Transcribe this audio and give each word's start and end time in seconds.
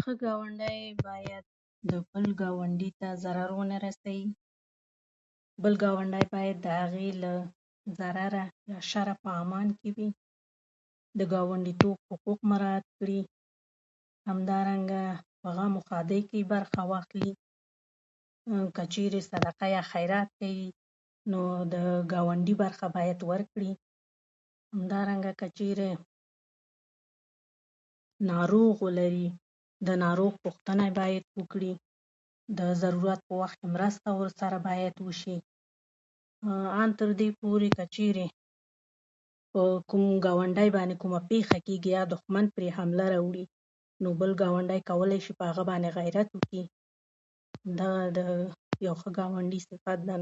ښه 0.00 0.12
ګاونډی 0.24 0.80
بايد 1.06 1.44
بل 2.14 2.26
ګاونډي 2.42 2.90
ته 3.00 3.08
ضرر 3.22 3.50
ونه 3.58 3.76
رسي. 3.86 4.20
بل 5.62 5.74
ګاونډی 5.82 6.24
بايد 6.34 6.56
د 6.64 6.68
هغه 6.80 7.06
له 7.22 7.34
ضرر 7.98 8.34
شره 8.90 9.14
په 9.22 9.28
امن 9.42 9.66
کې 9.78 9.88
وي. 9.96 10.08
د 11.18 11.20
ګاونډيتوب 11.32 11.96
حقوق 12.08 12.40
بايد 12.40 12.48
مراعت 12.50 12.86
کړي. 12.98 13.20
همدارنګه 14.28 15.02
په 15.40 15.48
غم 15.56 15.72
او 15.78 15.82
ښادۍ 15.88 16.20
کې 16.28 16.48
برخه 16.52 16.82
واخلي. 16.92 17.32
که 18.76 18.84
چېرې 18.94 19.20
صدقه 19.30 19.66
يا 19.74 19.82
خيرات 19.92 20.30
وي، 20.40 20.56
نو 21.32 21.40
د 21.74 21.76
ګاونډي 22.12 22.54
برخه 22.62 22.86
بايد 22.96 23.18
ورکړي. 23.30 23.72
همدارنګه 24.74 25.32
که 25.40 25.46
چېرې 25.58 25.90
ناروغ 28.32 28.74
ولري، 28.86 29.28
د 29.86 29.88
ناروغ 30.04 30.32
پوښتنه 30.44 30.84
بايد 31.00 31.24
وکړي. 31.40 31.74
د 32.58 32.60
ضرورت 32.82 33.20
په 33.28 33.32
وخت 33.42 33.56
کې 33.60 33.66
مرسته 33.76 34.08
ورسره 34.20 34.58
بايد 34.68 34.94
وشي. 35.06 35.36
آن 36.80 36.90
تر 36.98 37.08
دې 37.20 37.28
پورې 37.40 37.68
که 37.76 37.84
چېرې 37.96 38.26
په 39.52 39.62
کوم 39.90 40.04
ګاونډي 40.24 40.68
باندي 40.76 40.96
کومه 41.02 41.20
پېښه 41.30 41.56
کيږي 41.66 41.90
يا 41.96 42.02
دښمن 42.12 42.44
پرې 42.54 42.68
حمله 42.76 43.04
راوري، 43.14 43.44
بل 44.20 44.30
ګاونډی 44.42 44.80
کولی 44.90 45.18
شي 45.24 45.32
په 45.38 45.44
هغه 45.50 45.62
باندي 45.70 45.88
او 45.90 45.96
غيرت 45.98 46.28
وکړي. 46.36 46.64
دا 47.78 47.92
د 48.16 48.18
يو 48.86 48.94
ښه 49.00 49.08
ګاونډي 49.18 49.60
صفت 49.68 49.98
دي. 50.08 50.16